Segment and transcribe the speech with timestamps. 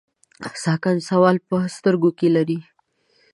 [0.63, 2.59] ساکن سوال په سترګو کې لري.